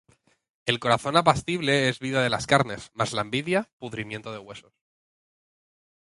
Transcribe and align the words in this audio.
El 0.65 0.79
corazón 0.79 1.15
apacible 1.15 1.87
es 1.87 1.99
vida 1.99 2.23
de 2.23 2.31
las 2.31 2.47
carnes: 2.47 2.89
Mas 2.95 3.13
la 3.13 3.21
envidia, 3.21 3.69
pudrimiento 3.77 4.31
de 4.33 4.39
huesos. 4.39 4.73